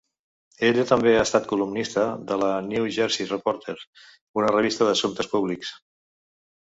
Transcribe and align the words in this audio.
Ella 0.69 0.85
també 0.91 1.11
ha 1.17 1.25
estat 1.25 1.45
columnista 1.51 2.05
de 2.31 2.37
la 2.45 2.49
"New 2.69 2.87
Jersey 2.97 3.29
Reporter", 3.35 3.77
una 4.43 4.51
revista 4.59 4.89
d'assumptes 4.89 5.31
públics. 5.35 5.71